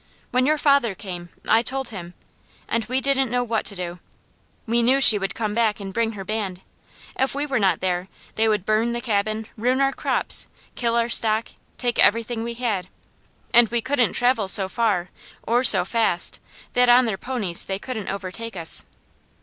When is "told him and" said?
1.61-2.83